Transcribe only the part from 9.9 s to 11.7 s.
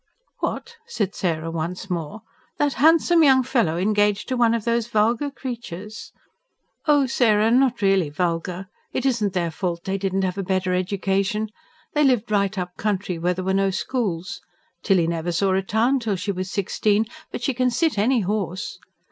didn't have a better education.